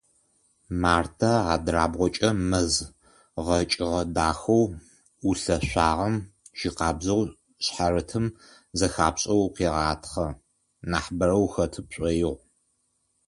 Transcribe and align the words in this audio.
Мартэ 0.81 1.31
адырабгъукӏэ 1.53 2.29
мэз 2.49 2.73
гъэкӏыгъэ 3.45 4.01
дахэу 4.15 4.63
ӏулъэшъуагъэм 5.19 6.15
жьы 6.57 6.69
къабзэу 6.77 7.21
шъхьарытым 7.63 8.25
зэхапшӏэу 8.77 9.41
укъегъатхъэ, 9.45 10.27
нахьыбэрэ 10.91 11.35
ухэты 11.43 11.81
пшӏоигъу. 11.87 12.37